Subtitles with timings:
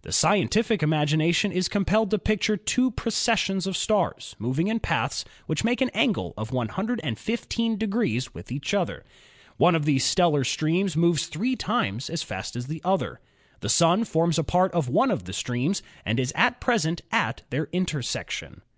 [0.00, 5.64] The scientific imagination is compelled to picture two processions of stars moving in paths which
[5.64, 9.04] make an angle of 115 degrees with each other.
[9.58, 13.20] One of these stellar streams moves three times as fast as the other.
[13.60, 17.42] The Sun forms a part of one of the streams and is at present at
[17.50, 18.62] their intersection.